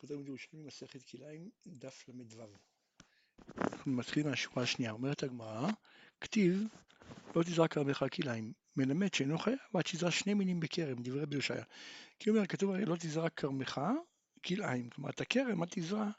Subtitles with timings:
[0.00, 2.42] חוזרים לירושלים מסכת כלאיים, דף ל"ו.
[3.58, 5.68] אנחנו מתחילים מהשורה השנייה, אומרת הגמרא,
[6.20, 6.64] כתיב
[7.36, 11.64] לא תזרק כרמך כלאיים, מלמד שאינו חייב עד שיזרע שני מינים בכרם, דברי רבי יושעיה.
[12.18, 13.80] כי אומר, כתוב הרי לא תזרק כרמך
[14.46, 16.10] כלאיים, כלומר את הכרם אל תזרע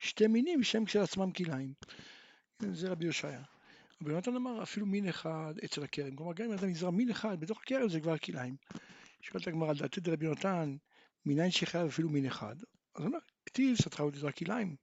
[0.00, 1.72] שתי מינים שהם כשלעצמם כלאיים.
[2.72, 3.42] זה רבי יושעיה.
[4.02, 7.40] רבי יונתן אמר אפילו מין אחד אצל הכרם, כלומר גם אם אדם יזרע מין אחד
[7.40, 8.56] בתוך הכרם זה כבר כלאיים.
[9.20, 10.76] שואלת הגמרא, לדעתי רבי יונתן
[11.26, 12.56] מניין שחייב אפילו מין אחד,
[12.94, 14.76] אז הוא אומר, כתיב סתך ותזרע כלאיים.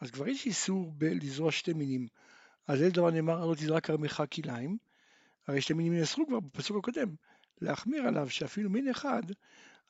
[0.00, 2.08] אז כבר יש איסור לזרוע שתי מינים.
[2.66, 4.78] אז איזה דבר נאמר לא תזרע כרמך כלאיים?
[5.46, 7.14] הרי שתי מינים נאסרו כבר בפסוק הקודם.
[7.60, 9.22] להחמיר עליו שאפילו מין אחד,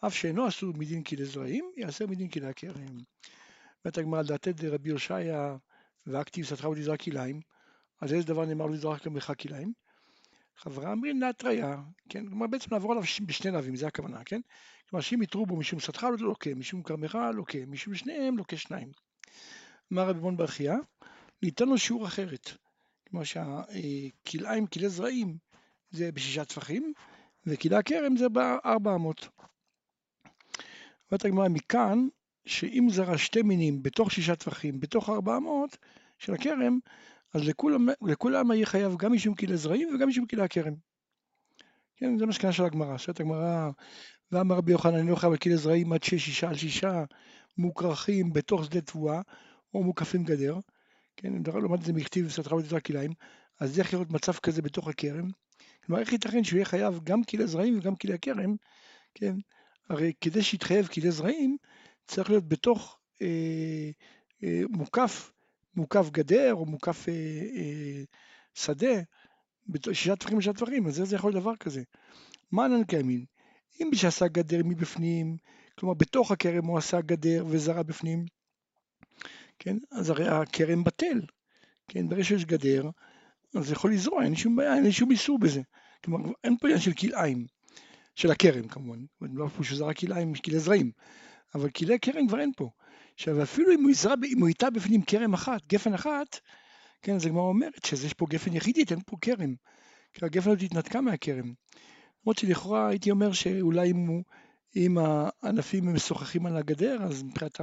[0.07, 2.99] אף שאינו אסור מדין כלי זרעים, יעשה מדין כלי הכרם.
[3.85, 5.57] אומרת הגמרא, לדעתי רבי הושעיה
[6.07, 7.41] והכתיב סתך ותזרע כלאיים,
[8.01, 9.73] אז איזה דבר נאמר לא תזרע כרמך כלאיים?
[10.63, 11.77] חברה אמרין להתריה,
[12.09, 12.27] כן?
[12.27, 14.41] כלומר בעצם לעבור עליו בשני לאווים, זה הכוונה, כן?
[14.89, 18.89] כלומר שאם יתרו בו משום שדך לא לוקה, משום כרמך לוקה, משום שניהם לוקה שניים.
[19.93, 20.77] אמר רבי בון ברכיה,
[21.43, 22.51] ניתן לו שיעור אחרת.
[23.09, 25.37] כלומר שהכלאיים, כלי זרעים,
[25.91, 26.93] זה בשישה טפחים,
[27.47, 29.29] וכלי הכרם זה בארבע אמות.
[31.11, 32.09] אומרת הגמרא מכאן,
[32.47, 35.77] שאם זרע שתי מינים בתוך שישה טפחים, בתוך ארבע אמות
[36.19, 36.79] של הכרם,
[37.35, 40.75] אז לכולם, לכולם יהיה חייב גם משום כלי זרעים וגם משום כלי הכרם.
[41.97, 42.99] כן, זה מסקנה של הגמרא.
[42.99, 43.71] שואלת הגמרא,
[44.33, 47.05] ואמר רבי יוחנן, אני לא חייב על כלי זרעים עד שיש שישה על שישה
[47.59, 49.21] מוכרחים בתוך שדה תבואה,
[49.75, 50.59] או מוקפים גדר.
[51.17, 53.13] כן, אם למד את זה מכתיב וסתרה ותתרה כליים,
[53.61, 55.31] אז איך להיות מצב כזה בתוך הכרם?
[55.85, 58.57] כלומר, איך ייתכן שהוא יהיה חייב גם כלי זרעים וגם כלי הכרם?
[59.15, 59.35] כן,
[59.89, 61.57] הרי כדי שיתחייב כלי זרעים,
[62.07, 63.91] צריך להיות בתוך אה,
[64.45, 65.33] אה, מוקף
[65.75, 67.15] מוקף גדר או מוקף אה,
[67.57, 68.03] אה,
[68.55, 69.01] שדה,
[69.93, 71.83] שישה טפחים ושישה טפחים, אז איך זה יכול להיות דבר כזה?
[72.53, 73.25] מה ענן קיימין?
[73.81, 75.37] אם מי שעשה גדר מבפנים,
[75.79, 78.25] כלומר בתוך הכרם הוא עשה גדר וזרע בפנים,
[79.59, 81.21] כן, אז הרי הכרם בטל,
[81.89, 82.91] כן, ברגע שיש גדר,
[83.55, 85.61] אז זה יכול לזרוע, אין שום בעיה, אין שום איסור בזה.
[86.05, 87.47] כלומר, אין פה עניין של כלאיים,
[88.15, 90.91] של הכרם כמובן, לא פה שזרע כלאיים, כלי זרעים,
[91.55, 92.71] אבל כלי כרם כבר אין פה.
[93.21, 96.41] עכשיו אפילו אם הוא יזרע, אם הוא ייטע בפנים כרם אחת, גפן אחת,
[97.03, 99.55] כן, אז הגמרא אומרת שיש פה גפן יחידית, אין פה כרם.
[100.13, 101.53] כי הגפן הזאת התנתקה מהכרם.
[102.23, 104.23] למרות שלכאורה הייתי אומר שאולי אם, הוא,
[104.77, 107.61] אם הענפים הם משוחחים על הגדר, אז מבחינת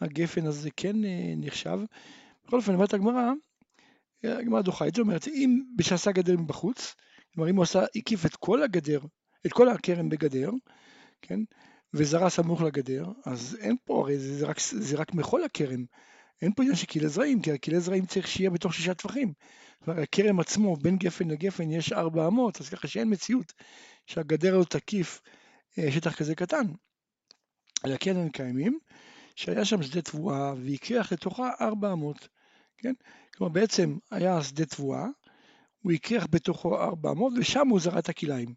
[0.00, 1.78] הגפן הזה כן אה, נחשב.
[2.46, 3.32] בכל אופן, אומרת הגמרא,
[4.24, 6.94] הגמרא דוחה את זה, אומרת, אם שעשה גדר מבחוץ,
[7.34, 9.00] כלומר אם הוא עשה, הקיף את כל הגדר,
[9.46, 10.50] את כל הכרם בגדר,
[11.22, 11.40] כן,
[11.94, 15.84] וזרע סמוך לגדר, אז אין פה, הרי זה, זה, רק, זה רק מחול הכרם,
[16.42, 19.32] אין פה עניין של כלי זרעים, כי הכלי זרעים צריך שיהיה בתוך שישה טפחים.
[19.86, 23.52] הכרם עצמו, בין גפן לגפן יש ארבע אמות, אז ככה שאין מציאות
[24.06, 25.20] שהגדר הזאת תקיף
[25.78, 26.66] אה, שטח כזה קטן.
[28.00, 28.78] כן הם קיימים,
[29.36, 32.28] שהיה שם שדה תבואה והקריח לתוכה ארבע אמות,
[32.78, 32.92] כן?
[33.36, 35.06] כלומר בעצם היה שדה תבואה,
[35.82, 38.54] הוא הקריח בתוכו ארבע אמות ושם הוא זרע את הכליים,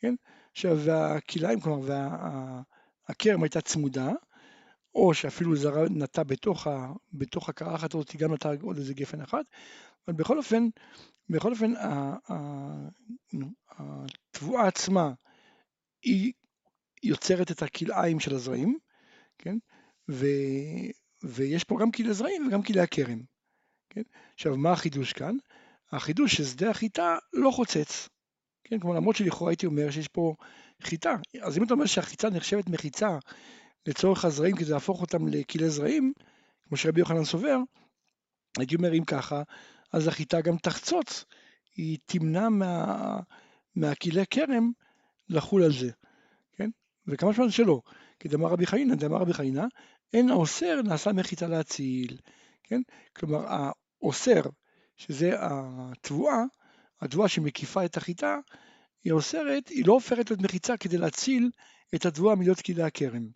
[0.00, 0.14] כן?
[0.52, 2.62] עכשיו והכליים, כלומר וה...
[3.08, 4.10] הכרם הייתה צמודה,
[4.94, 9.44] או שאפילו זרה נטע בתוך, ה, בתוך הקרחת הזאת, גם נטע עוד איזה גפן אחת,
[10.08, 10.68] אבל בכל אופן,
[11.28, 11.72] בכל אופן
[13.70, 15.12] התבואה עצמה
[16.02, 16.32] היא
[17.02, 18.78] יוצרת את הכלאיים של הזרעים,
[19.38, 19.56] כן?
[20.10, 20.26] ו,
[21.22, 23.22] ויש פה גם כלי זרעים וגם כלי הכרם,
[23.90, 24.02] כן?
[24.34, 25.36] עכשיו מה החידוש כאן?
[25.92, 28.08] החידוש ששדה החיטה לא חוצץ,
[28.64, 28.80] כן?
[28.80, 30.34] כלומר למרות שלכאורה הייתי אומר שיש פה
[30.82, 31.16] חיטה.
[31.42, 33.18] אז אם אתה אומר שהחיטה נחשבת מחיצה
[33.86, 36.12] לצורך הזרעים כדי להפוך אותם לכלי זרעים,
[36.68, 37.56] כמו שרבי יוחנן סובר,
[38.58, 39.42] הייתי אומר אם ככה,
[39.92, 41.24] אז החיטה גם תחצוץ,
[41.76, 43.20] היא תמנע מה,
[43.76, 44.70] מהכלי כרם
[45.28, 45.90] לחול על זה,
[46.52, 46.70] כן?
[47.06, 47.80] וכמה זמן שלא,
[48.20, 49.66] כי דמר רבי חיינה, דמר רבי חיינה,
[50.12, 52.18] אין האוסר נעשה מחיצה להציל,
[52.62, 52.80] כן?
[53.16, 54.40] כלומר האוסר,
[54.96, 56.42] שזה התבואה,
[57.00, 58.38] התבואה שמקיפה את החיטה,
[59.04, 61.50] היא אוסרת, היא לא הופכת להיות מחיצה כדי להציל
[61.94, 63.28] את התבואה מלהיות כלי הכרם.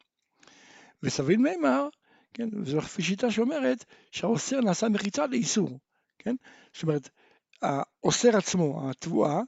[1.02, 1.88] וסביל מימר,
[2.34, 5.78] כן, וזו לפי שיטה שאומרת שהאוסר נעשה מחיצה לאיסור,
[6.18, 6.34] כן?
[6.74, 7.08] זאת אומרת,
[7.62, 9.40] האוסר עצמו, התבואה,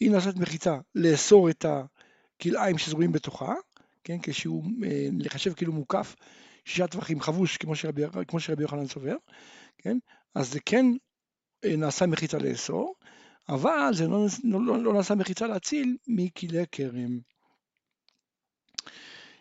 [0.00, 3.54] היא נעשית מחיצה לאסור את הכלאיים שזרועים בתוכה,
[4.04, 6.16] כן, כשהוא אה, לחשב כאילו מוקף
[6.64, 9.16] שישה טווחים חבוש כמו שרבי, כמו שרבי יוחנן סובר,
[9.78, 9.98] כן,
[10.34, 10.86] אז זה כן
[11.64, 12.94] אה, נעשה מחיצה לאסור,
[13.48, 17.18] אבל זה לא, לא, לא, לא נעשה מחיצה להציל מכלי כרם.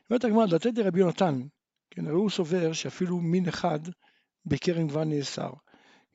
[0.10, 1.42] אומרת הגמרא, לתת לרבי יונתן,
[1.92, 3.80] כן, הרי הוא סובר שאפילו מין אחד
[4.46, 5.50] בכרם כבר נאסר,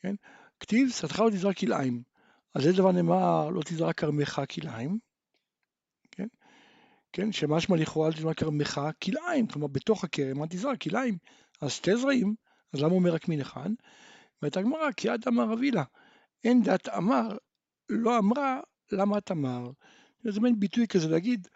[0.02, 0.14] כן?
[0.60, 2.02] כתיב, שדך לא תזרע כלאיים,
[2.54, 4.98] אז איזה דבר נאמר, לא תזרע כרמך כלאיים,
[6.10, 6.26] כן?
[7.12, 11.18] כן, שמשמע לכאורה אל תזרע כרמך כלאיים, כלומר בתוך הכרם אל תזרע כלאיים,
[11.60, 12.34] אז שתי זרעים,
[12.74, 13.70] אז למה אומר רק מין אחד?
[14.42, 15.84] אומרת הגמרא, כי עד אמר רבי לה,
[16.44, 17.28] אין דת אמר,
[17.90, 18.60] לא אמרה,
[18.92, 19.70] למה את אמר?
[20.24, 21.48] זה מין ביטוי כזה להגיד,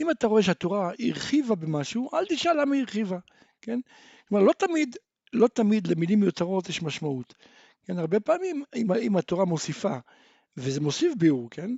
[0.00, 3.18] אם אתה רואה שהתורה הרחיבה במשהו, אל תשאל למה היא הרחיבה,
[3.62, 3.80] כן?
[4.28, 4.96] כלומר, לא תמיד,
[5.32, 7.34] לא תמיד למילים מיותרות יש משמעות.
[7.84, 9.98] כן, הרבה פעמים אם, אם התורה מוסיפה,
[10.56, 11.70] וזה מוסיף ביאור, כן?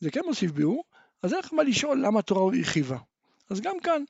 [0.00, 0.84] זה כן מוסיף ביאור,
[1.22, 2.98] אז אין לך מה לשאול למה התורה הרחיבה.
[3.50, 4.02] אז גם כאן,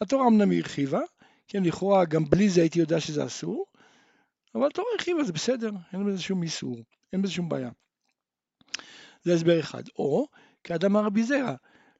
[0.00, 1.00] התורה אמנם הרחיבה,
[1.48, 3.66] כן, לכאורה גם בלי זה הייתי יודע שזה אסור,
[4.54, 6.76] אבל התורה הרחיבה, זה בסדר, אין בזה שום איסור,
[7.12, 7.70] אין בזה שום בעיה.
[9.22, 9.82] זה הסבר אחד.
[9.98, 10.26] או,
[10.64, 11.54] כאדם הרבי זרע,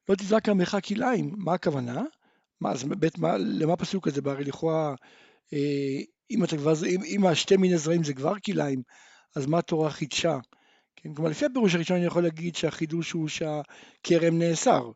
[0.09, 2.03] לא תזרק עמך כלאיים, מה הכוונה?
[2.61, 4.23] מה, אז בית, מה, למה הפסוק הזה?
[4.23, 4.95] בהרי לכאורה,
[5.53, 6.01] אה,
[6.31, 8.83] אם אתה כבר, אם, אם השתי מיני זרעים זה כבר כלאיים,
[9.37, 10.39] אז מה התורה חידשה?
[10.97, 14.91] כן, כלומר לפי הפירוש הראשון אני יכול להגיד שהחידוש הוא שהכרם נאסר,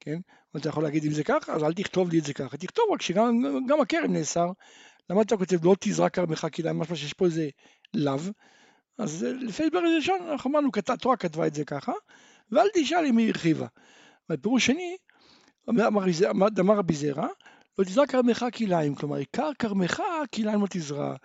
[0.00, 0.18] כן?
[0.56, 3.02] אתה יכול להגיד אם זה ככה, אז אל תכתוב לי את זה ככה, תכתוב רק
[3.02, 4.50] שגם הכרם נאסר,
[5.10, 7.48] למה אתה כותב לא תזרק כרמך כלאיים, משמע שיש פה איזה
[7.94, 8.18] לאו,
[8.98, 11.92] אז לפי הסבר ראשון אנחנו אמרנו, התורה כתבה את זה ככה,
[12.52, 13.66] ואל תשאל אם היא הרחיבה.
[14.28, 14.96] בפירוש שני,
[15.70, 17.28] אמר רבי זרע,
[17.78, 20.02] לא תזרע כרמך כלאיים, כלומר עיקר כרמך
[20.34, 21.16] כלאיים לא תזרע.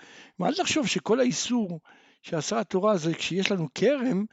[0.41, 1.79] אל תחשוב שכל האיסור
[2.21, 4.25] שעשה התורה זה כשיש לנו כרם,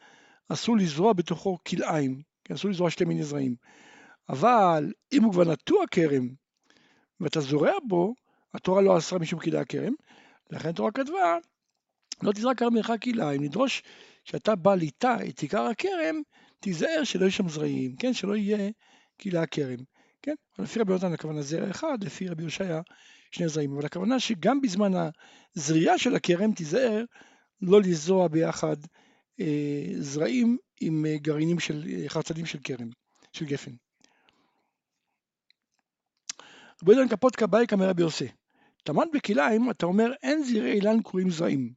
[0.49, 3.55] אסור לזרוע בתוכו כלאיים, כן, אסור לזרוע שתי מיני זרעים.
[4.29, 6.29] אבל אם הוא כבר נטוע כרם
[7.21, 8.15] ואתה זורע בו,
[8.55, 9.93] התורה לא אסרה משום כלאי הכרם,
[10.51, 11.39] לכן התורה כתבה,
[12.23, 13.83] לא תזרע כרמך כלאיים, נדרוש
[14.25, 16.23] כשאתה בא ליטע את עיקר הכרם,
[16.61, 18.71] תיזהר שלא יהיו שם זרעים, כן, שלא יהיה
[19.21, 19.79] כלאי הכרם.
[20.23, 20.35] כן?
[20.59, 22.81] לפי רבי יונתן הכוונה זרע אחד, לפי רבי יושעיה
[23.31, 23.73] שני זרעים.
[23.73, 24.93] אבל הכוונה שגם בזמן
[25.57, 27.05] הזריעה של הכרם תיזהר
[27.63, 28.77] לא לזרוע ביחד
[29.41, 32.89] אה, זרעים עם אה, גרעינים של אה, חרצנים של כרם,
[33.33, 33.73] של גפן.
[36.83, 38.29] רבי יונתן כפות כבאי כמר רבי יוסי.
[38.83, 41.73] טמן בכלאיים אתה אומר אין זרעי אילן קרויים זרעים.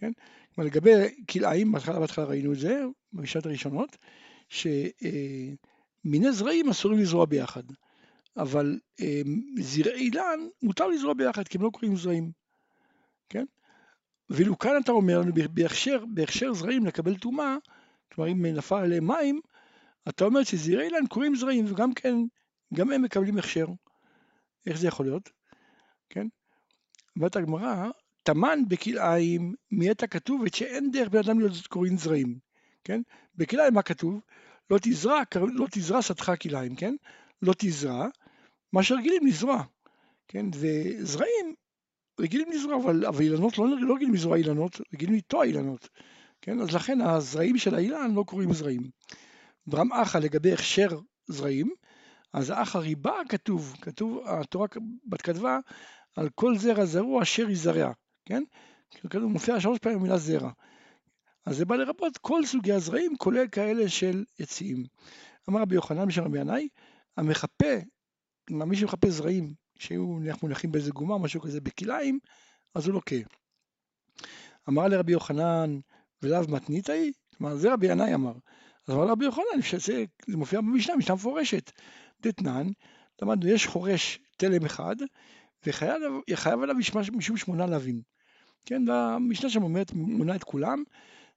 [0.00, 0.12] כן?
[0.54, 0.90] כלומר לגבי
[1.30, 2.82] כלאיים, בהתחלה בהתחלה ראינו את זה,
[3.12, 3.96] במשנת הראשונות,
[4.48, 4.66] ש...
[5.04, 7.62] אה, זרעים אסורים לזרוע ביחד,
[8.36, 9.22] אבל אה,
[9.60, 12.30] זרעי אילן מותר לזרוע ביחד כי הם לא קוראים זרעים,
[13.28, 13.44] כן?
[14.30, 17.56] ואילו כאן אתה אומר לנו בהכשר, בהכשר זרעים לקבל טומאה,
[18.12, 19.40] כלומר אם נפל עליהם מים,
[20.08, 22.14] אתה אומר שזרעי אילן קוראים זרעים וגם כן,
[22.74, 23.66] גם הם מקבלים הכשר.
[24.66, 25.30] איך זה יכול להיות?
[26.10, 26.26] כן?
[27.16, 27.90] אומרת הגמרא,
[28.30, 32.38] טמן בכלאיים מיית הכתובת שאין דרך בן אדם להיות קוראים זרעים,
[32.84, 33.00] כן?
[33.34, 34.20] בכלאיים מה כתוב?
[34.70, 35.22] לא תזרע,
[35.54, 36.94] לא תזרע שדך כליים, כן?
[37.42, 38.08] לא תזרע,
[38.72, 39.62] מה שרגילים לזרוע,
[40.28, 40.46] כן?
[40.54, 41.54] וזרעים
[42.20, 45.88] רגילים לזרוע, אבל, אבל אילנות לא, לא רגילים לזרוע אילנות, רגילים לטוע אילנות,
[46.42, 46.60] כן?
[46.60, 48.90] אז לכן הזרעים של האילן לא קוראים זרעים.
[49.66, 51.70] ברם אחא לגבי הכשר זרעים,
[52.32, 54.66] אז אחא ריבה כתוב, כתוב, התורה
[55.06, 55.58] בת כתבה,
[56.16, 57.92] על כל זרע זרוע אשר יזרע,
[58.30, 58.42] כן?
[59.10, 60.50] כתוב, מופיע שלוש פעמים המילה זרע.
[61.46, 64.84] אז זה בא לרבות כל סוגי הזרעים, כולל כאלה של עצים.
[65.48, 66.68] אמר רבי יוחנן בשם רבי ינאי,
[67.16, 67.74] המחפה,
[68.50, 70.06] מי שמחפה זרעים שהיו
[70.42, 72.18] מונחים באיזה גומה, משהו כזה בכלאיים,
[72.74, 73.16] אז הוא לוקה.
[74.68, 75.78] אמר לרבי יוחנן,
[76.22, 77.12] ולאו מתנית היא?
[77.36, 78.32] כלומר, זה רבי ינאי אמר.
[78.88, 81.70] אז אמר לרבי יוחנן, שזה זה מופיע במשנה, משנה מפורשת.
[82.20, 82.66] דתנן,
[83.22, 84.96] למדנו, יש חורש תלם אחד,
[85.66, 86.76] וחייב עליו
[87.12, 88.02] משום שמונה לווים.
[88.66, 90.82] כן, והמשנה שם אומרת, מונה את כולם,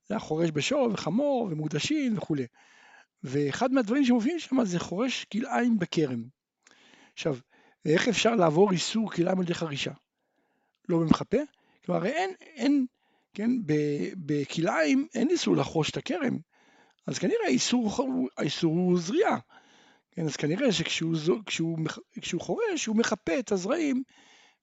[0.08, 2.46] זה היה חורש בשור וחמור ומוקדשים וכולי.
[3.24, 6.24] ואחד מהדברים שמופיעים שם זה חורש כלאיים בכרם.
[7.14, 7.38] עכשיו,
[7.86, 9.92] איך אפשר לעבור איסור כלאיים על ידי חרישה?
[10.90, 11.38] לא במחפה?
[11.86, 12.86] כלומר, אין, אין,
[13.34, 13.52] כן,
[14.16, 16.38] בכלאיים אין איסור לחרוש את הכרם.
[17.08, 17.92] אז כנראה האיסור,
[18.38, 19.38] האיסור הוא זריעה.
[20.12, 21.16] כן, אז כנראה שכשהוא
[21.46, 21.78] כשהוא,
[22.22, 24.04] כשהוא חורש, הוא מחפה את הזרעים,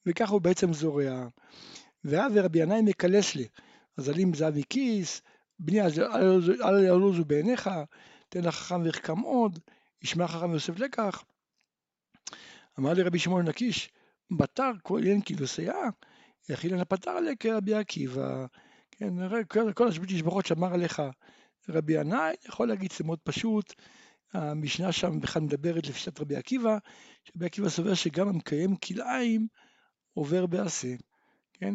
[0.07, 1.29] וככה הוא בעצם זורע.
[2.05, 3.49] ואז רבי ינאי מקלס לי.
[3.97, 5.23] אז עלים זהבי כיס,
[5.59, 5.81] בני
[6.63, 7.71] אל ילוזו בעיניך,
[8.29, 9.59] תן לחכם ויחכם עוד,
[10.03, 11.25] ישמע חכם ויוסף לקח.
[12.79, 13.91] אמר לי רבי שמעון נקיש,
[14.39, 15.75] בתר כל אין כאילו סייע,
[16.49, 18.47] יכילן הפתר לקה רבי עקיבא.
[18.91, 21.03] כן, כל, כל השבחות שאמר עליך
[21.69, 23.75] רבי ינאי, יכול להגיד שזה מאוד פשוט.
[24.33, 26.79] המשנה שם בכלל מדברת לפי שיטת רבי עקיבא,
[27.25, 29.47] שרבי עקיבא סובר שגם המקיים כלאיים
[30.15, 30.95] עובר בעשה,
[31.53, 31.75] כן?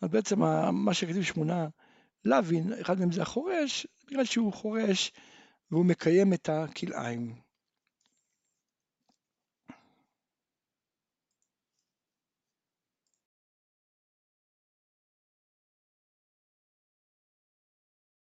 [0.00, 0.40] אז בעצם
[0.72, 1.68] מה שכתוב שמונה
[2.24, 5.12] להבין, אחד מהם זה החורש, בגלל שהוא חורש
[5.70, 7.49] והוא מקיים את הכלאיים.